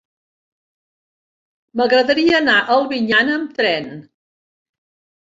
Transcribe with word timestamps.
M'agradaria 1.79 2.33
anar 2.41 2.57
a 2.65 2.65
Albinyana 2.79 3.39
amb 3.39 3.57
tren. 3.63 3.97